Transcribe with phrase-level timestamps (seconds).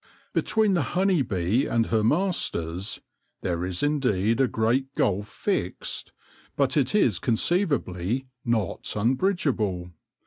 [0.33, 3.01] Between the honey bee and her masters
[3.41, 6.11] there is indeed a great gulf fixed,
[6.55, 9.91] but it is conceivably not unbridgeable.